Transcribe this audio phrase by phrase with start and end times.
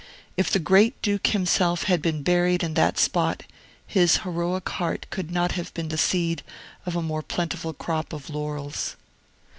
[0.35, 3.43] If the Great Duke himself had been buried in that spot,
[3.85, 6.41] his heroic heart could not have been the seed
[6.87, 8.95] of a more plentiful crop of laurels.